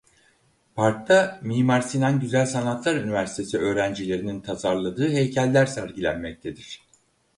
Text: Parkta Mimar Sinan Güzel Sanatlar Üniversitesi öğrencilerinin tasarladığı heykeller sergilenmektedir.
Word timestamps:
Parkta 0.75 1.39
Mimar 1.43 1.81
Sinan 1.83 2.19
Güzel 2.19 2.45
Sanatlar 2.45 2.95
Üniversitesi 2.95 3.57
öğrencilerinin 3.57 4.41
tasarladığı 4.41 5.09
heykeller 5.09 5.65
sergilenmektedir. 5.65 6.81